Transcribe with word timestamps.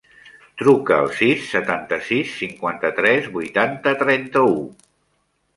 Truca 0.61 0.95
al 1.01 1.09
sis, 1.17 1.43
setanta-sis, 1.51 2.33
cinquanta-tres, 2.39 3.31
vuitanta, 3.37 3.95
trenta-u. 4.03 4.57